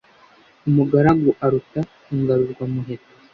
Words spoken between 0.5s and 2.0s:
Umugaragu aruta